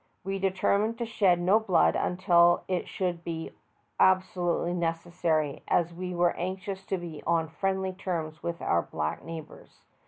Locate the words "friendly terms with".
7.49-8.63